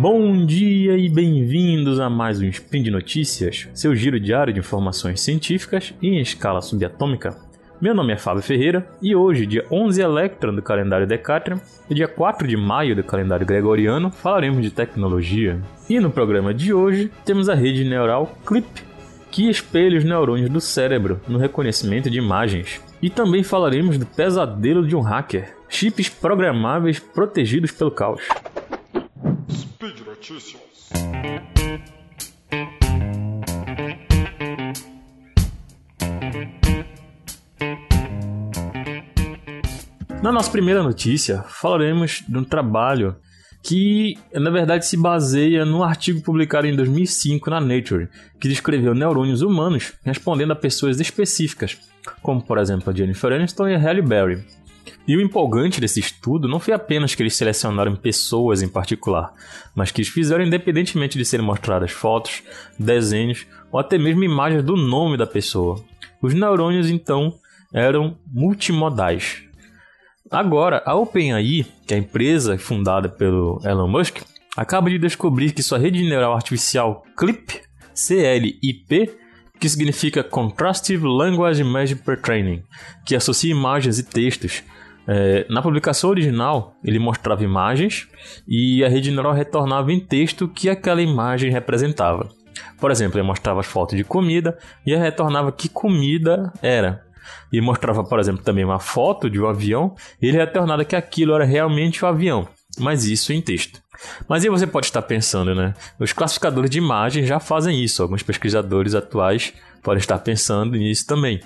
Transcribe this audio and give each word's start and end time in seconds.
Bom 0.00 0.46
dia 0.46 0.96
e 0.96 1.10
bem-vindos 1.10 2.00
a 2.00 2.08
mais 2.08 2.40
um 2.40 2.46
Spin 2.46 2.82
de 2.82 2.90
Notícias, 2.90 3.68
seu 3.74 3.94
giro 3.94 4.18
diário 4.18 4.50
de 4.50 4.58
informações 4.58 5.20
científicas 5.20 5.92
em 6.00 6.18
escala 6.18 6.62
subatômica. 6.62 7.36
Meu 7.78 7.94
nome 7.94 8.14
é 8.14 8.16
Fábio 8.16 8.42
Ferreira 8.42 8.88
e 9.02 9.14
hoje, 9.14 9.44
dia 9.44 9.66
11 9.70 10.00
Electron 10.00 10.54
do 10.54 10.62
calendário 10.62 11.06
Decatrium 11.06 11.60
e 11.90 11.94
dia 11.94 12.08
4 12.08 12.48
de 12.48 12.56
maio 12.56 12.96
do 12.96 13.04
calendário 13.04 13.44
Gregoriano, 13.44 14.10
falaremos 14.10 14.62
de 14.62 14.70
tecnologia. 14.70 15.60
E 15.86 16.00
no 16.00 16.10
programa 16.10 16.54
de 16.54 16.72
hoje 16.72 17.12
temos 17.22 17.50
a 17.50 17.54
rede 17.54 17.84
neural 17.84 18.38
CLIP, 18.46 18.82
que 19.30 19.50
espelha 19.50 19.98
os 19.98 20.04
neurônios 20.04 20.48
do 20.48 20.62
cérebro 20.62 21.20
no 21.28 21.36
reconhecimento 21.36 22.08
de 22.08 22.16
imagens. 22.16 22.80
E 23.02 23.10
também 23.10 23.42
falaremos 23.42 23.98
do 23.98 24.06
pesadelo 24.06 24.86
de 24.86 24.96
um 24.96 25.02
hacker, 25.02 25.54
chips 25.68 26.08
programáveis 26.08 26.98
protegidos 26.98 27.70
pelo 27.70 27.90
caos. 27.90 28.22
Notícias. 30.20 30.60
Na 40.22 40.30
nossa 40.30 40.50
primeira 40.50 40.82
notícia, 40.82 41.42
falaremos 41.48 42.22
de 42.28 42.36
um 42.36 42.44
trabalho 42.44 43.16
que, 43.62 44.18
na 44.34 44.50
verdade, 44.50 44.84
se 44.84 44.98
baseia 44.98 45.64
num 45.64 45.82
artigo 45.82 46.20
publicado 46.20 46.66
em 46.66 46.76
2005 46.76 47.48
na 47.48 47.58
Nature, 47.58 48.10
que 48.38 48.46
descreveu 48.46 48.94
neurônios 48.94 49.40
humanos 49.40 49.94
respondendo 50.04 50.52
a 50.52 50.56
pessoas 50.56 51.00
específicas, 51.00 51.78
como, 52.20 52.42
por 52.42 52.58
exemplo, 52.58 52.90
a 52.90 52.94
Jennifer 52.94 53.32
Aniston 53.32 53.68
e 53.68 53.74
a 53.74 53.78
Halle 53.78 54.02
Berry. 54.02 54.44
E 55.06 55.16
o 55.16 55.20
empolgante 55.20 55.80
desse 55.80 56.00
estudo 56.00 56.46
não 56.46 56.60
foi 56.60 56.74
apenas 56.74 57.14
que 57.14 57.22
eles 57.22 57.36
selecionaram 57.36 57.96
pessoas 57.96 58.62
em 58.62 58.68
particular, 58.68 59.32
mas 59.74 59.90
que 59.90 60.00
eles 60.00 60.10
fizeram 60.10 60.44
independentemente 60.44 61.18
de 61.18 61.24
serem 61.24 61.44
mostradas 61.44 61.90
fotos, 61.90 62.42
desenhos 62.78 63.46
ou 63.72 63.80
até 63.80 63.98
mesmo 63.98 64.22
imagens 64.22 64.62
do 64.62 64.76
nome 64.76 65.16
da 65.16 65.26
pessoa. 65.26 65.82
Os 66.22 66.34
neurônios, 66.34 66.90
então, 66.90 67.34
eram 67.72 68.16
multimodais. 68.26 69.42
Agora, 70.30 70.82
a 70.86 70.94
OpenAI, 70.94 71.66
que 71.86 71.94
é 71.94 71.96
a 71.96 72.00
empresa 72.00 72.56
fundada 72.56 73.08
pelo 73.08 73.60
Elon 73.64 73.88
Musk, 73.88 74.18
acaba 74.56 74.90
de 74.90 74.98
descobrir 74.98 75.52
que 75.52 75.62
sua 75.62 75.78
rede 75.78 76.02
neural 76.08 76.34
artificial 76.34 77.04
CLIP, 77.16 77.60
CLIP, 77.94 79.10
que 79.60 79.68
significa 79.68 80.24
Contrastive 80.24 81.06
Language 81.06 81.60
Image 81.60 81.96
Pre-Training, 81.96 82.62
que 83.04 83.14
associa 83.14 83.50
imagens 83.50 83.98
e 83.98 84.02
textos. 84.02 84.64
É, 85.06 85.46
na 85.50 85.60
publicação 85.60 86.08
original, 86.08 86.74
ele 86.82 86.98
mostrava 86.98 87.44
imagens 87.44 88.08
e 88.48 88.82
a 88.82 88.88
rede 88.88 89.10
neural 89.10 89.34
retornava 89.34 89.92
em 89.92 90.00
texto 90.00 90.48
que 90.48 90.70
aquela 90.70 91.02
imagem 91.02 91.50
representava. 91.50 92.28
Por 92.78 92.90
exemplo, 92.90 93.18
ele 93.18 93.26
mostrava 93.26 93.60
as 93.60 93.66
fotos 93.66 93.96
de 93.96 94.04
comida 94.04 94.58
e 94.86 94.96
retornava 94.96 95.52
que 95.52 95.68
comida 95.68 96.52
era. 96.62 97.04
E 97.52 97.60
mostrava, 97.60 98.02
por 98.02 98.18
exemplo, 98.18 98.42
também 98.42 98.64
uma 98.64 98.78
foto 98.78 99.28
de 99.28 99.40
um 99.40 99.46
avião 99.46 99.94
e 100.22 100.28
ele 100.28 100.38
retornava 100.38 100.84
que 100.84 100.96
aquilo 100.96 101.34
era 101.34 101.44
realmente 101.44 102.02
o 102.02 102.06
um 102.06 102.10
avião, 102.10 102.48
mas 102.80 103.04
isso 103.04 103.32
em 103.32 103.40
texto. 103.40 103.80
Mas 104.28 104.42
aí 104.42 104.50
você 104.50 104.66
pode 104.66 104.86
estar 104.86 105.02
pensando, 105.02 105.54
né? 105.54 105.74
Os 105.98 106.12
classificadores 106.12 106.70
de 106.70 106.78
imagens 106.78 107.28
já 107.28 107.38
fazem 107.38 107.82
isso. 107.82 108.02
Alguns 108.02 108.22
pesquisadores 108.22 108.94
atuais 108.94 109.52
podem 109.82 110.00
estar 110.00 110.18
pensando 110.18 110.76
nisso 110.76 111.06
também. 111.06 111.40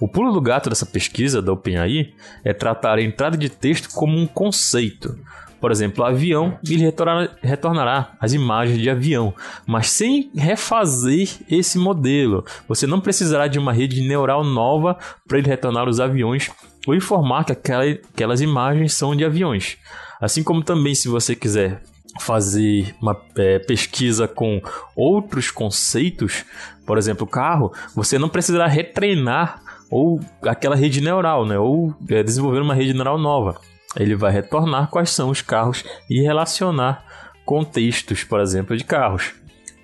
O 0.00 0.06
pulo 0.06 0.32
do 0.32 0.40
gato 0.40 0.68
dessa 0.68 0.86
pesquisa 0.86 1.42
da 1.42 1.52
OpenAI 1.52 2.12
é 2.44 2.52
tratar 2.52 2.98
a 2.98 3.02
entrada 3.02 3.36
de 3.36 3.48
texto 3.48 3.90
como 3.90 4.16
um 4.16 4.26
conceito. 4.26 5.18
Por 5.60 5.72
exemplo, 5.72 6.04
avião, 6.04 6.56
ele 6.64 6.82
retornará, 6.82 7.30
retornará 7.42 8.12
as 8.20 8.32
imagens 8.32 8.78
de 8.78 8.88
avião, 8.88 9.34
mas 9.66 9.90
sem 9.90 10.30
refazer 10.36 11.28
esse 11.50 11.78
modelo. 11.78 12.44
Você 12.68 12.86
não 12.86 13.00
precisará 13.00 13.48
de 13.48 13.58
uma 13.58 13.72
rede 13.72 14.00
neural 14.06 14.44
nova 14.44 14.96
para 15.26 15.38
ele 15.38 15.48
retornar 15.48 15.88
os 15.88 15.98
aviões 15.98 16.48
ou 16.86 16.94
informar 16.94 17.44
que 17.44 17.52
aquela, 17.52 17.84
aquelas 17.84 18.40
imagens 18.40 18.94
são 18.94 19.16
de 19.16 19.24
aviões. 19.24 19.78
Assim 20.20 20.42
como 20.42 20.62
também, 20.62 20.94
se 20.94 21.08
você 21.08 21.34
quiser 21.34 21.82
fazer 22.20 22.94
uma 23.00 23.16
é, 23.36 23.58
pesquisa 23.58 24.26
com 24.26 24.60
outros 24.96 25.50
conceitos, 25.50 26.44
por 26.86 26.98
exemplo, 26.98 27.26
carro, 27.26 27.72
você 27.94 28.18
não 28.18 28.28
precisará 28.28 28.66
retreinar 28.66 29.62
ou 29.90 30.20
aquela 30.42 30.76
rede 30.76 31.00
neural, 31.00 31.46
né? 31.46 31.58
Ou 31.58 31.94
é, 32.08 32.22
desenvolver 32.22 32.60
uma 32.60 32.74
rede 32.74 32.92
neural 32.92 33.18
nova. 33.18 33.60
Ele 33.96 34.14
vai 34.14 34.32
retornar 34.32 34.88
quais 34.88 35.10
são 35.10 35.30
os 35.30 35.40
carros 35.40 35.84
e 36.10 36.20
relacionar 36.20 37.04
contextos, 37.44 38.24
por 38.24 38.40
exemplo, 38.40 38.76
de 38.76 38.84
carros. 38.84 39.32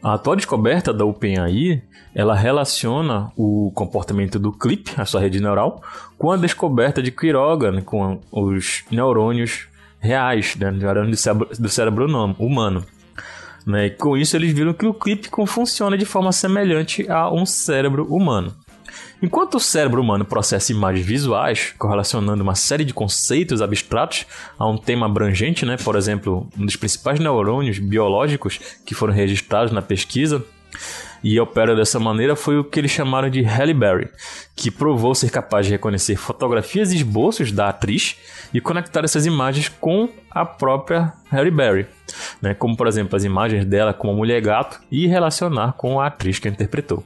A 0.03 0.15
atual 0.15 0.37
descoberta 0.37 0.93
da 0.93 1.05
OpenAI, 1.07 1.83
ela 2.15 2.35
relaciona 2.35 3.33
o 3.37 3.73
comportamento 3.75 4.39
do 4.39 4.53
clip, 4.53 4.91
a 4.99 5.07
sua 5.07 5.23
rede 5.23 5.41
neural, 5.41 5.83
com 6.19 6.31
a 6.31 6.37
descoberta 6.37 7.03
de 7.03 7.11
Quiroga, 7.11 7.81
com 7.81 8.21
os 8.31 8.85
neurônios 8.91 9.67
reais, 10.05 10.55
né, 10.57 10.71
do 10.71 11.17
cérebro, 11.17 11.49
do 11.59 11.69
cérebro 11.69 12.35
humano. 12.39 12.85
Né? 13.67 13.87
E 13.87 13.91
com 13.91 14.17
isso 14.17 14.37
eles 14.37 14.53
viram 14.53 14.75
que 14.75 14.87
o 14.87 14.93
clip 14.93 15.31
funciona 15.47 15.97
de 15.97 16.05
forma 16.05 16.31
semelhante 16.31 17.11
a 17.11 17.33
um 17.33 17.47
cérebro 17.47 18.05
humano. 18.15 18.55
Enquanto 19.23 19.55
o 19.55 19.61
cérebro 19.61 20.03
humano 20.03 20.25
processa 20.25 20.71
imagens 20.71 21.07
visuais, 21.07 21.75
correlacionando 21.79 22.43
uma 22.43 22.55
série 22.55 22.85
de 22.85 22.93
conceitos 22.93 23.63
abstratos 23.63 24.27
a 24.59 24.69
um 24.69 24.77
tema 24.77 25.07
abrangente, 25.07 25.65
né? 25.65 25.79
por 25.83 25.97
exemplo, 25.97 26.47
um 26.59 26.67
dos 26.67 26.77
principais 26.77 27.19
neurônios 27.19 27.79
biológicos 27.79 28.61
que 28.85 28.95
foram 28.95 29.15
registrados 29.15 29.73
na 29.73 29.81
pesquisa, 29.81 30.45
e 31.25 31.41
opera 31.41 31.75
dessa 31.75 31.99
maneira 31.99 32.37
foi 32.37 32.59
o 32.59 32.63
que 32.63 32.79
eles 32.79 32.91
chamaram 32.91 33.31
de 33.31 33.41
Halle 33.41 33.73
Berry, 33.73 34.11
que 34.55 34.71
provou 34.71 35.15
ser 35.15 35.31
capaz 35.31 35.65
de 35.65 35.73
reconhecer 35.73 36.17
fotografias 36.17 36.93
e 36.93 36.97
esboços 36.97 37.51
da 37.51 37.71
atriz 37.71 38.19
e 38.53 38.61
conectar 38.61 39.03
essas 39.03 39.25
imagens 39.25 39.71
com 39.71 40.11
a 40.31 40.45
própria 40.45 41.15
Halle 41.33 41.51
Berry, 41.51 41.87
né? 42.43 42.53
como 42.53 42.77
por 42.77 42.87
exemplo 42.87 43.17
as 43.17 43.25
imagens 43.25 43.65
dela 43.65 43.95
como 43.95 44.13
mulher 44.13 44.43
gato 44.43 44.83
e 44.91 45.07
relacionar 45.07 45.73
com 45.73 45.99
a 45.99 46.09
atriz 46.09 46.39
que 46.39 46.47
a 46.47 46.51
interpretou. 46.51 47.03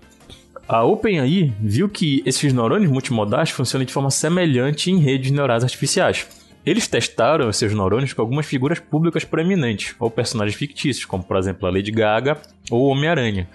A 0.67 0.83
OpenAI 0.83 1.55
viu 1.61 1.89
que 1.89 2.21
esses 2.27 2.53
neurônios 2.53 2.91
multimodais 2.91 3.51
funcionam 3.51 3.87
de 3.87 3.93
forma 3.93 4.11
semelhante 4.11 4.91
em 4.91 4.99
redes 4.99 5.31
neurais 5.31 5.63
artificiais. 5.63 6.27
Eles 6.67 6.89
testaram 6.89 7.51
seus 7.53 7.73
neurônios 7.73 8.13
com 8.13 8.21
algumas 8.21 8.45
figuras 8.45 8.81
públicas 8.81 9.25
proeminentes, 9.25 9.95
ou 9.99 10.11
personagens 10.11 10.57
fictícios, 10.59 11.07
como 11.07 11.23
por 11.23 11.37
exemplo 11.37 11.67
a 11.67 11.71
Lady 11.71 11.91
Gaga 11.91 12.37
ou 12.71 12.89
Homem-Aranha, 12.89 13.49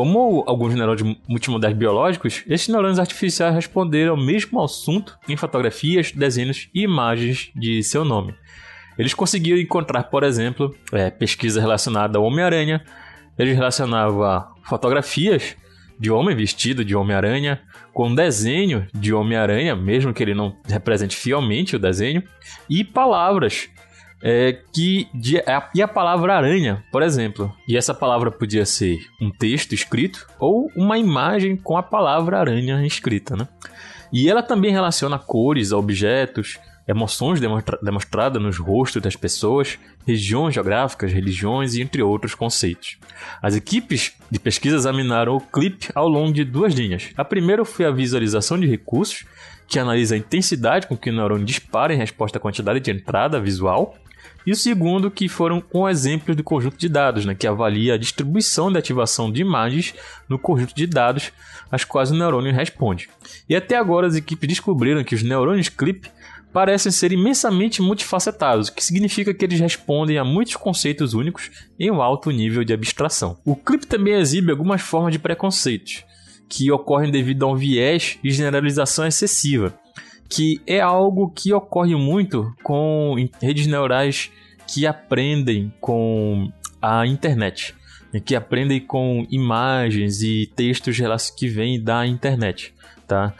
como 0.00 0.42
alguns 0.46 0.74
neurônios 0.74 1.18
multimodais 1.28 1.76
biológicos, 1.76 2.42
esses 2.46 2.68
neurônios 2.68 2.98
artificiais 2.98 3.54
responderam 3.54 4.12
ao 4.12 4.16
mesmo 4.16 4.58
assunto 4.62 5.18
em 5.28 5.36
fotografias, 5.36 6.10
desenhos 6.10 6.70
e 6.74 6.84
imagens 6.84 7.50
de 7.54 7.82
seu 7.82 8.02
nome. 8.02 8.34
Eles 8.96 9.12
conseguiram 9.12 9.60
encontrar, 9.60 10.04
por 10.04 10.22
exemplo, 10.22 10.74
é, 10.90 11.10
pesquisa 11.10 11.60
relacionada 11.60 12.16
ao 12.16 12.24
Homem-Aranha, 12.24 12.82
eles 13.38 13.54
relacionavam 13.54 14.48
fotografias 14.62 15.54
de 15.98 16.10
homem 16.10 16.34
vestido 16.34 16.82
de 16.82 16.96
Homem-Aranha 16.96 17.60
com 17.92 18.14
desenho 18.14 18.86
de 18.94 19.12
Homem-Aranha, 19.12 19.76
mesmo 19.76 20.14
que 20.14 20.22
ele 20.22 20.32
não 20.32 20.56
represente 20.66 21.14
fielmente 21.14 21.76
o 21.76 21.78
desenho, 21.78 22.22
e 22.70 22.82
palavras 22.82 23.68
é, 24.22 24.58
que 24.72 25.08
de, 25.14 25.38
a, 25.38 25.70
e 25.74 25.82
a 25.82 25.88
palavra 25.88 26.36
aranha, 26.36 26.84
por 26.92 27.02
exemplo. 27.02 27.52
E 27.66 27.76
essa 27.76 27.94
palavra 27.94 28.30
podia 28.30 28.64
ser 28.66 28.98
um 29.20 29.30
texto 29.30 29.72
escrito 29.72 30.26
ou 30.38 30.70
uma 30.76 30.98
imagem 30.98 31.56
com 31.56 31.76
a 31.76 31.82
palavra 31.82 32.38
aranha 32.38 32.84
escrita, 32.86 33.36
né? 33.36 33.48
E 34.12 34.28
ela 34.28 34.42
também 34.42 34.72
relaciona 34.72 35.18
cores 35.18 35.70
objetos, 35.72 36.58
emoções 36.86 37.40
demonstra 37.40 37.78
demonstradas 37.80 38.42
nos 38.42 38.58
rostos 38.58 39.00
das 39.00 39.14
pessoas, 39.14 39.78
regiões 40.04 40.54
geográficas, 40.54 41.12
religiões 41.12 41.74
e 41.74 41.82
entre 41.82 42.02
outros 42.02 42.34
conceitos. 42.34 42.98
As 43.40 43.54
equipes 43.54 44.12
de 44.28 44.40
pesquisa 44.40 44.76
examinaram 44.76 45.36
o 45.36 45.40
clipe 45.40 45.88
ao 45.94 46.08
longo 46.08 46.32
de 46.32 46.44
duas 46.44 46.74
linhas. 46.74 47.10
A 47.16 47.24
primeira 47.24 47.64
foi 47.64 47.86
a 47.86 47.92
visualização 47.92 48.58
de 48.58 48.66
recursos, 48.66 49.24
que 49.68 49.78
analisa 49.78 50.16
a 50.16 50.18
intensidade 50.18 50.88
com 50.88 50.96
que 50.96 51.10
o 51.10 51.12
neurônio 51.12 51.46
dispara 51.46 51.94
em 51.94 51.96
resposta 51.96 52.38
à 52.38 52.40
quantidade 52.40 52.80
de 52.80 52.90
entrada 52.90 53.40
visual, 53.40 53.94
e 54.46 54.52
o 54.52 54.56
segundo, 54.56 55.10
que 55.10 55.28
foram 55.28 55.62
um 55.72 55.88
exemplo 55.88 56.34
do 56.34 56.42
conjunto 56.42 56.76
de 56.76 56.88
dados, 56.88 57.24
né, 57.24 57.34
que 57.34 57.46
avalia 57.46 57.94
a 57.94 57.98
distribuição 57.98 58.72
da 58.72 58.78
ativação 58.78 59.30
de 59.30 59.42
imagens 59.42 59.94
no 60.28 60.38
conjunto 60.38 60.74
de 60.74 60.86
dados 60.86 61.30
às 61.70 61.84
quais 61.84 62.10
o 62.10 62.14
neurônio 62.14 62.52
responde. 62.52 63.08
E 63.48 63.54
até 63.54 63.76
agora 63.76 64.06
as 64.06 64.16
equipes 64.16 64.48
descobriram 64.48 65.04
que 65.04 65.14
os 65.14 65.22
neurônios 65.22 65.68
CLIP 65.68 66.10
parecem 66.52 66.90
ser 66.90 67.12
imensamente 67.12 67.80
multifacetados, 67.80 68.68
o 68.68 68.74
que 68.74 68.82
significa 68.82 69.32
que 69.32 69.44
eles 69.44 69.60
respondem 69.60 70.18
a 70.18 70.24
muitos 70.24 70.56
conceitos 70.56 71.14
únicos 71.14 71.50
em 71.78 71.90
um 71.90 72.02
alto 72.02 72.30
nível 72.30 72.64
de 72.64 72.72
abstração. 72.72 73.38
O 73.44 73.54
CLIP 73.54 73.86
também 73.86 74.14
exibe 74.14 74.50
algumas 74.50 74.80
formas 74.80 75.12
de 75.12 75.18
preconceitos, 75.18 76.04
que 76.48 76.72
ocorrem 76.72 77.12
devido 77.12 77.44
a 77.44 77.52
um 77.52 77.54
viés 77.54 78.18
e 78.24 78.32
generalização 78.32 79.06
excessiva 79.06 79.78
que 80.30 80.62
é 80.64 80.80
algo 80.80 81.28
que 81.28 81.52
ocorre 81.52 81.96
muito 81.96 82.54
com 82.62 83.16
redes 83.42 83.66
neurais 83.66 84.30
que 84.66 84.86
aprendem 84.86 85.74
com 85.80 86.50
a 86.80 87.04
internet, 87.04 87.74
né, 88.12 88.20
que 88.20 88.36
aprendem 88.36 88.80
com 88.80 89.26
imagens 89.28 90.22
e 90.22 90.46
textos 90.54 90.96
que 91.36 91.48
vêm 91.48 91.82
da 91.82 92.06
internet, 92.06 92.72
tá? 93.08 93.34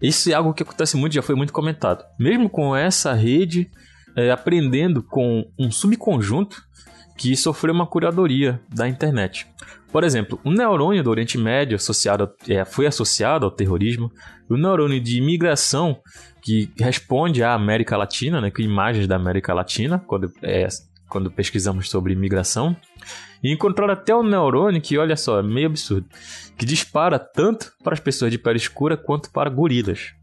Isso 0.00 0.28
é 0.30 0.34
algo 0.34 0.52
que 0.52 0.64
acontece 0.64 0.96
muito, 0.96 1.14
já 1.14 1.22
foi 1.22 1.36
muito 1.36 1.52
comentado. 1.52 2.04
Mesmo 2.18 2.50
com 2.50 2.74
essa 2.74 3.12
rede 3.12 3.70
é, 4.16 4.32
aprendendo 4.32 5.00
com 5.00 5.48
um 5.56 5.70
subconjunto 5.70 6.60
que 7.16 7.36
sofreu 7.36 7.72
uma 7.72 7.86
curadoria 7.86 8.60
da 8.68 8.88
internet. 8.88 9.46
Por 9.92 10.02
exemplo, 10.02 10.40
um 10.44 10.50
neurônio 10.50 11.04
do 11.04 11.10
Oriente 11.10 11.38
Médio 11.38 11.76
associado, 11.76 12.30
é, 12.48 12.64
foi 12.64 12.86
associado 12.86 13.44
ao 13.44 13.50
terrorismo, 13.50 14.10
o 14.48 14.56
neurônio 14.56 15.00
de 15.00 15.18
imigração 15.18 16.00
que 16.42 16.70
responde 16.78 17.42
à 17.42 17.54
América 17.54 17.96
Latina, 17.96 18.40
né, 18.40 18.50
com 18.50 18.60
imagens 18.60 19.06
da 19.06 19.16
América 19.16 19.54
Latina, 19.54 20.02
quando, 20.06 20.32
é, 20.42 20.66
quando 21.08 21.30
pesquisamos 21.30 21.88
sobre 21.88 22.12
imigração, 22.12 22.76
e 23.42 23.52
encontraram 23.52 23.92
até 23.92 24.14
um 24.14 24.22
neurônio 24.22 24.80
que, 24.80 24.98
olha 24.98 25.16
só, 25.16 25.38
é 25.38 25.42
meio 25.42 25.68
absurdo, 25.68 26.06
que 26.56 26.66
dispara 26.66 27.18
tanto 27.18 27.72
para 27.82 27.94
as 27.94 28.00
pessoas 28.00 28.30
de 28.30 28.38
pele 28.38 28.58
escura 28.58 28.96
quanto 28.96 29.30
para 29.30 29.50
gorilas 29.50 30.14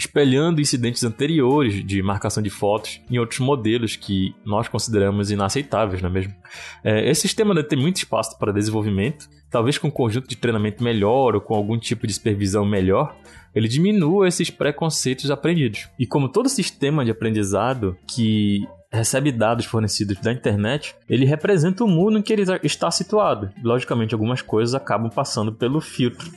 espelhando 0.00 0.62
incidentes 0.62 1.04
anteriores 1.04 1.84
de 1.84 2.02
marcação 2.02 2.42
de 2.42 2.48
fotos 2.48 3.00
em 3.10 3.18
outros 3.18 3.38
modelos 3.38 3.96
que 3.96 4.34
nós 4.44 4.66
consideramos 4.66 5.30
inaceitáveis, 5.30 6.00
não 6.00 6.08
é 6.08 6.12
mesmo? 6.12 6.34
É, 6.82 7.10
esse 7.10 7.22
sistema 7.22 7.62
ter 7.62 7.76
muito 7.76 7.98
espaço 7.98 8.38
para 8.38 8.50
desenvolvimento, 8.50 9.28
talvez 9.50 9.76
com 9.76 9.88
um 9.88 9.90
conjunto 9.90 10.26
de 10.26 10.36
treinamento 10.36 10.82
melhor 10.82 11.34
ou 11.34 11.40
com 11.40 11.54
algum 11.54 11.78
tipo 11.78 12.06
de 12.06 12.14
supervisão 12.14 12.64
melhor, 12.64 13.14
ele 13.54 13.68
diminua 13.68 14.26
esses 14.26 14.48
preconceitos 14.48 15.30
aprendidos. 15.30 15.88
E 15.98 16.06
como 16.06 16.30
todo 16.30 16.48
sistema 16.48 17.04
de 17.04 17.10
aprendizado 17.10 17.94
que 18.08 18.66
recebe 18.90 19.30
dados 19.30 19.66
fornecidos 19.66 20.18
da 20.18 20.32
internet, 20.32 20.96
ele 21.08 21.26
representa 21.26 21.84
o 21.84 21.88
mundo 21.88 22.18
em 22.18 22.22
que 22.22 22.32
ele 22.32 22.44
está 22.62 22.90
situado. 22.90 23.50
Logicamente, 23.62 24.14
algumas 24.14 24.40
coisas 24.40 24.74
acabam 24.74 25.10
passando 25.10 25.52
pelo 25.52 25.80
filtro 25.80 26.30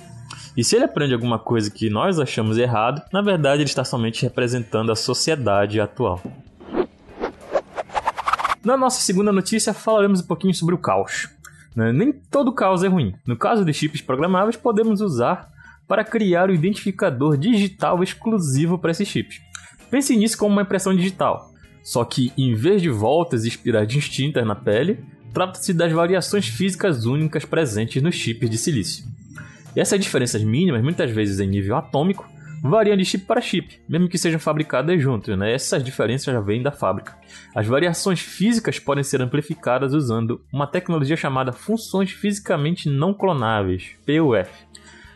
e 0.55 0.63
se 0.63 0.75
ele 0.75 0.85
aprende 0.85 1.13
alguma 1.13 1.39
coisa 1.39 1.71
que 1.71 1.89
nós 1.89 2.19
achamos 2.19 2.57
errado, 2.57 3.01
na 3.11 3.21
verdade 3.21 3.61
ele 3.61 3.69
está 3.69 3.83
somente 3.83 4.21
representando 4.23 4.91
a 4.91 4.95
sociedade 4.95 5.81
atual. 5.81 6.21
Na 8.63 8.77
nossa 8.77 9.01
segunda 9.01 9.31
notícia, 9.31 9.73
falaremos 9.73 10.21
um 10.21 10.27
pouquinho 10.27 10.53
sobre 10.53 10.73
o 10.73 10.77
caos. 10.77 11.27
Né? 11.75 11.91
Nem 11.91 12.13
todo 12.13 12.53
caos 12.53 12.83
é 12.83 12.87
ruim. 12.87 13.13
No 13.25 13.35
caso 13.35 13.65
de 13.65 13.73
chips 13.73 14.01
programáveis, 14.01 14.55
podemos 14.55 15.01
usar 15.01 15.51
para 15.87 16.03
criar 16.03 16.49
o 16.49 16.53
identificador 16.53 17.35
digital 17.35 18.01
exclusivo 18.01 18.77
para 18.77 18.91
esses 18.91 19.07
chips. 19.07 19.41
Pense 19.89 20.15
nisso 20.15 20.37
como 20.37 20.53
uma 20.53 20.61
impressão 20.61 20.95
digital, 20.95 21.51
só 21.83 22.05
que 22.05 22.31
em 22.37 22.55
vez 22.55 22.81
de 22.81 22.89
voltas 22.89 23.43
e 23.43 23.49
espirais 23.49 23.87
distintas 23.87 24.45
na 24.45 24.55
pele, 24.55 25.03
trata-se 25.33 25.73
das 25.73 25.91
variações 25.91 26.47
físicas 26.47 27.05
únicas 27.05 27.43
presentes 27.43 28.01
nos 28.01 28.15
chips 28.15 28.49
de 28.49 28.57
silício. 28.57 29.12
E 29.75 29.79
essas 29.79 29.99
diferenças 29.99 30.43
mínimas, 30.43 30.81
muitas 30.81 31.09
vezes 31.11 31.39
em 31.39 31.47
nível 31.47 31.75
atômico, 31.75 32.27
variam 32.63 32.95
de 32.95 33.03
chip 33.03 33.25
para 33.25 33.41
chip, 33.41 33.81
mesmo 33.89 34.07
que 34.07 34.17
sejam 34.17 34.39
fabricadas 34.39 35.01
juntos, 35.01 35.37
né? 35.37 35.53
Essas 35.53 35.83
diferenças 35.83 36.33
já 36.33 36.39
vêm 36.39 36.63
da 36.63 36.71
fábrica. 36.71 37.13
As 37.53 37.67
variações 37.67 38.21
físicas 38.21 38.79
podem 38.79 39.03
ser 39.03 39.21
amplificadas 39.21 39.93
usando 39.93 40.41
uma 40.51 40.65
tecnologia 40.65 41.17
chamada 41.17 41.51
funções 41.51 42.11
fisicamente 42.11 42.89
não 42.89 43.13
clonáveis, 43.13 43.95
PUF, 44.05 44.49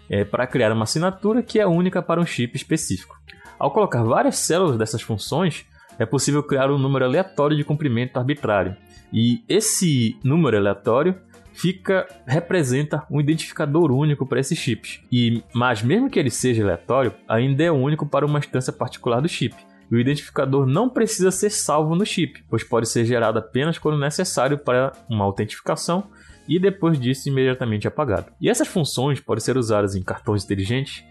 é, 0.10 0.26
para 0.26 0.46
criar 0.46 0.74
uma 0.74 0.84
assinatura 0.84 1.42
que 1.42 1.58
é 1.58 1.66
única 1.66 2.02
para 2.02 2.20
um 2.20 2.26
chip 2.26 2.56
específico. 2.56 3.16
Ao 3.58 3.72
colocar 3.72 4.04
várias 4.04 4.38
células 4.38 4.78
dessas 4.78 5.02
funções, 5.02 5.66
é 5.98 6.06
possível 6.06 6.44
criar 6.44 6.70
um 6.70 6.78
número 6.78 7.06
aleatório 7.06 7.56
de 7.56 7.64
comprimento 7.64 8.20
arbitrário. 8.20 8.76
E 9.12 9.42
esse 9.48 10.18
número 10.22 10.58
aleatório 10.58 11.16
fica 11.58 12.08
representa 12.26 13.04
um 13.10 13.20
identificador 13.20 13.92
único 13.92 14.26
para 14.26 14.40
esses 14.40 14.58
chips. 14.58 15.02
E 15.12 15.44
mas 15.54 15.82
mesmo 15.82 16.10
que 16.10 16.20
ele 16.20 16.30
seja 16.30 16.64
aleatório, 16.64 17.14
ainda 17.28 17.64
é 17.64 17.72
único 17.72 18.06
para 18.06 18.26
uma 18.26 18.40
instância 18.40 18.72
particular 18.72 19.20
do 19.22 19.28
chip. 19.28 19.56
E 19.90 19.96
o 19.96 20.00
identificador 20.00 20.66
não 20.68 20.90
precisa 20.90 21.32
ser 21.32 21.50
salvo 21.50 21.96
no 21.96 22.06
chip, 22.06 22.44
pois 22.50 22.64
pode 22.64 22.88
ser 22.88 23.06
gerado 23.06 23.40
apenas 23.40 23.78
quando 23.78 23.98
necessário 23.98 24.58
para 24.58 24.92
uma 25.10 25.26
autentificação 25.26 26.10
e 26.48 26.60
depois 26.60 27.00
disso 27.00 27.28
imediatamente 27.28 27.88
apagado. 27.88 28.32
E 28.40 28.50
essas 28.50 28.68
funções 28.68 29.20
podem 29.20 29.44
ser 29.44 29.58
usadas 29.58 29.96
em 29.96 30.04
cartões 30.04 30.44
inteligentes, 30.44 31.04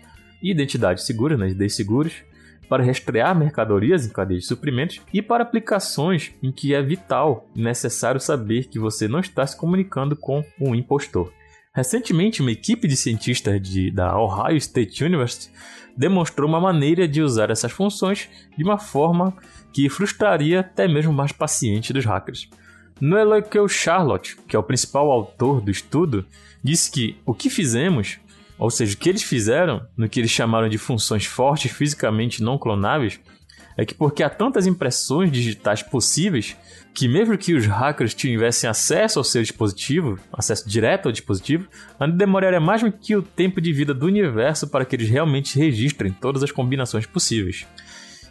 identidades 0.43 1.05
seguras, 1.05 1.39
né, 1.39 1.49
IDs 1.49 1.75
seguros, 1.75 2.23
para 2.69 2.85
rastrear 2.85 3.37
mercadorias 3.37 4.07
em 4.07 4.11
cadeias 4.11 4.43
de 4.43 4.49
suprimentos 4.49 5.01
e 5.13 5.23
para 5.23 5.43
aplicações 5.43 6.35
em 6.43 6.51
que 6.51 6.75
é 6.75 6.83
vital 6.83 7.49
e 7.55 7.63
necessário 7.63 8.21
saber 8.21 8.65
que 8.65 8.79
você 8.79 9.07
não 9.07 9.21
está 9.21 9.47
se 9.47 9.57
comunicando 9.57 10.17
com 10.17 10.45
um 10.61 10.75
impostor. 10.75 11.33
Recentemente, 11.73 12.41
uma 12.41 12.53
equipe 12.53 12.89
de 12.89 12.97
cientistas 12.97 13.61
de, 13.61 13.91
da 13.91 14.19
Ohio 14.19 14.57
State 14.57 15.05
University 15.05 15.53
demonstrou 15.97 16.49
uma 16.49 16.61
maneira 16.61 17.07
de 17.07 17.23
usar 17.23 17.51
essas 17.51 17.73
funções 17.73 18.29
de 18.57 18.65
uma 18.65 18.79
forma 18.79 19.35
que 19.73 19.89
frustraria 19.89 20.61
até 20.61 20.89
mesmo 20.89 21.13
mais 21.13 21.33
pacientes 21.33 21.91
dos 21.91 22.05
hackers. 22.05 22.49
Noel 22.99 23.69
Charlotte, 23.69 24.37
que 24.49 24.57
é 24.57 24.59
o 24.59 24.63
principal 24.63 25.11
autor 25.11 25.61
do 25.61 25.71
estudo, 25.71 26.25
disse 26.65 26.91
que 26.91 27.17
o 27.27 27.35
que 27.35 27.51
fizemos 27.51 28.19
ou 28.59 28.71
seja, 28.71 28.95
o 28.95 28.97
que 28.97 29.09
eles 29.09 29.23
fizeram, 29.23 29.87
no 29.97 30.09
que 30.09 30.21
eles 30.21 30.31
chamaram 30.31 30.69
de 30.69 30.79
funções 30.79 31.27
fortes 31.27 31.71
fisicamente 31.71 32.43
não 32.43 32.59
clonáveis, 32.59 33.21
é 33.77 33.85
que 33.85 33.95
porque 33.95 34.23
há 34.23 34.31
tantas 34.31 34.67
impressões 34.67 35.31
digitais 35.31 35.83
possíveis, 35.83 36.57
que 36.95 37.07
mesmo 37.07 37.37
que 37.37 37.53
os 37.53 37.67
hackers 37.67 38.15
tivessem 38.15 38.71
acesso 38.71 39.19
ao 39.19 39.25
seu 39.25 39.43
dispositivo, 39.43 40.19
acesso 40.33 40.67
direto 40.67 41.07
ao 41.07 41.13
dispositivo, 41.13 41.69
ainda 42.01 42.17
demoraria 42.17 42.59
mais 42.59 42.83
do 42.83 42.91
que 42.91 43.15
o 43.15 43.21
tempo 43.21 43.61
de 43.61 43.73
vida 43.73 43.93
do 43.93 44.07
universo 44.07 44.69
para 44.69 44.85
que 44.85 44.97
eles 44.97 45.11
realmente 45.11 45.59
registrem 45.59 46.11
todas 46.11 46.43
as 46.43 46.51
combinações 46.51 47.05
possíveis. 47.05 47.67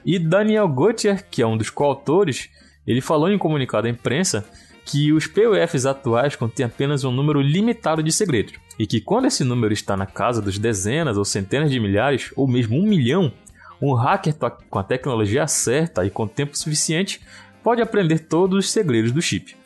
E 0.04 0.18
Daniel 0.18 0.68
Gauthier, 0.68 1.28
que 1.30 1.44
é 1.44 1.48
um 1.48 1.58
dos 1.58 1.70
coautores, 1.70 2.50
ele 2.88 3.02
falou 3.02 3.30
em 3.30 3.36
um 3.36 3.40
comunicado 3.40 3.86
à 3.86 3.90
imprensa 3.90 4.44
que 4.86 5.12
os 5.12 5.26
PUFs 5.26 5.86
atuais 5.86 6.36
contêm 6.36 6.68
apenas 6.68 7.04
um 7.04 7.12
número 7.12 7.42
limitado 7.42 8.04
de 8.04 8.12
segredos, 8.12 8.54
e 8.78 8.86
que 8.86 9.02
quando 9.02 9.26
esse 9.26 9.44
número 9.44 9.74
está 9.74 9.98
na 9.98 10.06
casa 10.06 10.42
dos 10.42 10.60
dezenas 10.60 11.18
ou 11.18 11.26
centenas 11.26 11.72
de 11.72 11.80
milhares, 11.80 12.32
ou 12.36 12.48
mesmo 12.48 12.78
um 12.78 12.86
milhão, 12.86 13.34
um 13.82 13.94
hacker 13.94 14.36
com 14.70 14.80
a 14.80 14.84
tecnologia 14.84 15.48
certa 15.48 16.06
e 16.06 16.10
com 16.10 16.28
tempo 16.28 16.58
suficiente 16.58 17.20
pode 17.64 17.82
aprender 17.82 18.20
todos 18.20 18.60
os 18.60 18.72
segredos 18.72 19.12
do 19.12 19.22
chip. 19.22 19.58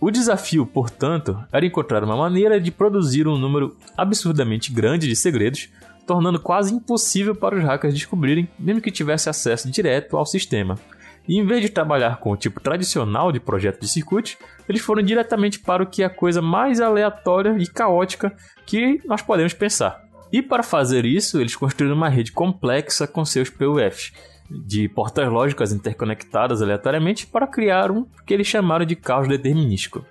O 0.00 0.10
desafio, 0.10 0.64
portanto, 0.64 1.38
era 1.52 1.66
encontrar 1.66 2.02
uma 2.02 2.16
maneira 2.16 2.60
de 2.60 2.70
produzir 2.70 3.28
um 3.28 3.36
número 3.36 3.76
absurdamente 3.96 4.72
grande 4.72 5.06
de 5.08 5.14
segredos, 5.14 5.68
tornando 6.06 6.40
quase 6.40 6.74
impossível 6.74 7.34
para 7.34 7.56
os 7.56 7.62
hackers 7.62 7.94
descobrirem, 7.94 8.48
mesmo 8.58 8.80
que 8.80 8.90
tivesse 8.90 9.28
acesso 9.28 9.70
direto 9.70 10.16
ao 10.16 10.26
sistema. 10.26 10.76
E 11.28 11.38
em 11.38 11.46
vez 11.46 11.60
de 11.60 11.68
trabalhar 11.68 12.18
com 12.18 12.32
o 12.32 12.36
tipo 12.36 12.60
tradicional 12.60 13.30
de 13.30 13.38
projeto 13.38 13.80
de 13.80 13.88
circuito, 13.88 14.36
eles 14.68 14.80
foram 14.80 15.02
diretamente 15.02 15.58
para 15.58 15.82
o 15.82 15.86
que 15.86 16.02
é 16.02 16.06
a 16.06 16.10
coisa 16.10 16.42
mais 16.42 16.80
aleatória 16.80 17.56
e 17.58 17.66
caótica 17.66 18.34
que 18.66 19.00
nós 19.04 19.22
podemos 19.22 19.52
pensar. 19.52 20.02
E 20.32 20.42
para 20.42 20.62
fazer 20.62 21.04
isso, 21.04 21.40
eles 21.40 21.54
construíram 21.54 21.96
uma 21.96 22.08
rede 22.08 22.32
complexa 22.32 23.06
com 23.06 23.24
seus 23.24 23.50
PUFs, 23.50 24.12
de 24.50 24.88
portas 24.88 25.28
lógicas 25.28 25.72
interconectadas 25.72 26.60
aleatoriamente 26.60 27.26
para 27.26 27.46
criar 27.46 27.90
um 27.90 28.06
que 28.26 28.34
eles 28.34 28.46
chamaram 28.46 28.84
de 28.84 28.96
caos 28.96 29.28
determinístico. 29.28 30.04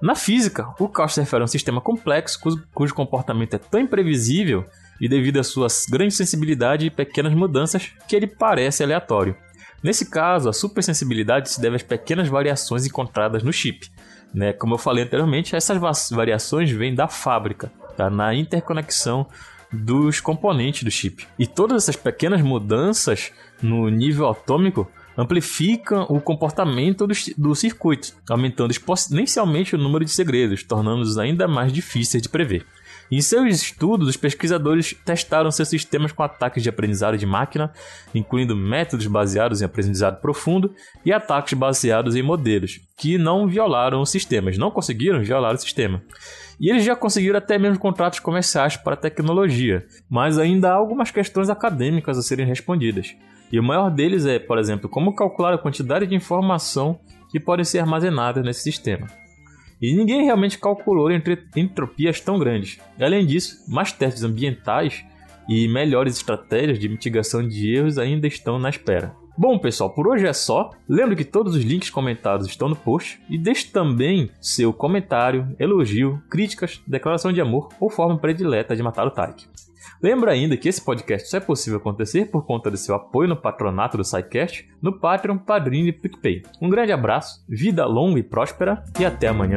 Na 0.00 0.14
física, 0.14 0.74
o 0.78 0.88
caos 0.88 1.14
se 1.14 1.20
refere 1.20 1.42
a 1.42 1.44
um 1.44 1.48
sistema 1.48 1.80
complexo 1.80 2.38
cujo 2.74 2.94
comportamento 2.94 3.54
é 3.54 3.58
tão 3.58 3.80
imprevisível 3.80 4.64
e 5.00 5.08
devido 5.08 5.38
à 5.38 5.42
sua 5.42 5.66
grande 5.88 6.14
sensibilidade 6.14 6.86
e 6.86 6.90
pequenas 6.90 7.34
mudanças 7.34 7.90
que 8.06 8.14
ele 8.14 8.26
parece 8.26 8.82
aleatório. 8.82 9.36
Nesse 9.84 10.06
caso, 10.06 10.48
a 10.48 10.52
supersensibilidade 10.54 11.50
se 11.50 11.60
deve 11.60 11.76
às 11.76 11.82
pequenas 11.82 12.26
variações 12.26 12.86
encontradas 12.86 13.42
no 13.42 13.52
chip. 13.52 13.90
Né? 14.32 14.54
Como 14.54 14.72
eu 14.72 14.78
falei 14.78 15.04
anteriormente, 15.04 15.54
essas 15.54 15.78
variações 16.10 16.70
vêm 16.70 16.94
da 16.94 17.06
fábrica, 17.06 17.70
tá? 17.94 18.08
na 18.08 18.34
interconexão 18.34 19.26
dos 19.70 20.20
componentes 20.20 20.84
do 20.84 20.90
chip. 20.90 21.26
E 21.38 21.46
todas 21.46 21.82
essas 21.82 21.96
pequenas 21.96 22.40
mudanças 22.40 23.30
no 23.60 23.90
nível 23.90 24.26
atômico 24.30 24.90
amplificam 25.18 26.06
o 26.08 26.18
comportamento 26.18 27.06
do, 27.06 27.14
do 27.36 27.54
circuito, 27.54 28.14
aumentando 28.30 28.70
exponencialmente 28.70 29.74
o 29.74 29.78
número 29.78 30.04
de 30.04 30.10
segredos, 30.10 30.62
tornando-os 30.62 31.18
ainda 31.18 31.46
mais 31.46 31.70
difíceis 31.70 32.22
de 32.22 32.30
prever. 32.30 32.64
Em 33.10 33.20
seus 33.20 33.62
estudos, 33.62 34.08
os 34.08 34.16
pesquisadores 34.16 34.94
testaram 35.04 35.50
seus 35.50 35.68
sistemas 35.68 36.12
com 36.12 36.22
ataques 36.22 36.62
de 36.62 36.68
aprendizado 36.68 37.18
de 37.18 37.26
máquina, 37.26 37.72
incluindo 38.14 38.56
métodos 38.56 39.06
baseados 39.06 39.60
em 39.60 39.64
aprendizado 39.64 40.20
profundo 40.20 40.74
e 41.04 41.12
ataques 41.12 41.54
baseados 41.54 42.16
em 42.16 42.22
modelos, 42.22 42.80
que 42.96 43.18
não 43.18 43.46
violaram 43.46 44.00
o 44.00 44.06
sistema, 44.06 44.48
eles 44.48 44.58
não 44.58 44.70
conseguiram 44.70 45.22
violar 45.22 45.54
o 45.54 45.58
sistema. 45.58 46.02
E 46.58 46.70
eles 46.70 46.84
já 46.84 46.94
conseguiram 46.94 47.38
até 47.38 47.58
mesmo 47.58 47.78
contratos 47.78 48.20
comerciais 48.20 48.76
para 48.76 48.96
tecnologia, 48.96 49.84
mas 50.08 50.38
ainda 50.38 50.70
há 50.70 50.74
algumas 50.74 51.10
questões 51.10 51.50
acadêmicas 51.50 52.16
a 52.16 52.22
serem 52.22 52.46
respondidas. 52.46 53.14
E 53.52 53.58
o 53.58 53.62
maior 53.62 53.90
deles 53.90 54.24
é, 54.24 54.38
por 54.38 54.58
exemplo, 54.58 54.88
como 54.88 55.14
calcular 55.14 55.54
a 55.54 55.58
quantidade 55.58 56.06
de 56.06 56.14
informação 56.14 56.98
que 57.30 57.40
pode 57.40 57.64
ser 57.64 57.80
armazenada 57.80 58.42
nesse 58.42 58.62
sistema. 58.62 59.06
E 59.80 59.92
ninguém 59.94 60.24
realmente 60.24 60.58
calculou 60.58 61.10
entropias 61.10 62.20
tão 62.20 62.38
grandes. 62.38 62.78
Além 63.00 63.26
disso, 63.26 63.64
mais 63.68 63.92
testes 63.92 64.22
ambientais 64.22 65.04
e 65.48 65.68
melhores 65.68 66.16
estratégias 66.16 66.78
de 66.78 66.88
mitigação 66.88 67.46
de 67.46 67.74
erros 67.74 67.98
ainda 67.98 68.26
estão 68.26 68.58
na 68.58 68.70
espera. 68.70 69.14
Bom, 69.36 69.58
pessoal, 69.58 69.90
por 69.90 70.06
hoje 70.06 70.26
é 70.26 70.32
só. 70.32 70.70
Lembro 70.88 71.16
que 71.16 71.24
todos 71.24 71.56
os 71.56 71.64
links 71.64 71.90
comentados 71.90 72.46
estão 72.46 72.68
no 72.68 72.76
post 72.76 73.20
e 73.28 73.36
deixe 73.36 73.68
também 73.68 74.30
seu 74.40 74.72
comentário, 74.72 75.56
elogio, 75.58 76.22
críticas, 76.30 76.80
declaração 76.86 77.32
de 77.32 77.40
amor 77.40 77.68
ou 77.80 77.90
forma 77.90 78.16
predileta 78.16 78.76
de 78.76 78.82
matar 78.82 79.06
o 79.06 79.10
Tarek. 79.10 79.46
Lembra 80.00 80.30
ainda 80.30 80.56
que 80.56 80.68
esse 80.68 80.80
podcast 80.80 81.28
só 81.28 81.38
é 81.38 81.40
possível 81.40 81.78
acontecer 81.78 82.30
por 82.30 82.46
conta 82.46 82.70
do 82.70 82.76
seu 82.76 82.94
apoio 82.94 83.28
no 83.28 83.36
patronato 83.36 83.96
do 83.96 84.04
SciCast, 84.04 84.68
no 84.80 84.98
Patreon, 85.00 85.38
Padrinho 85.38 85.88
e 85.88 85.92
PicPay. 85.92 86.42
Um 86.62 86.70
grande 86.70 86.92
abraço, 86.92 87.44
vida 87.48 87.84
longa 87.86 88.20
e 88.20 88.22
próspera 88.22 88.84
e 88.98 89.04
até 89.04 89.26
amanhã. 89.26 89.56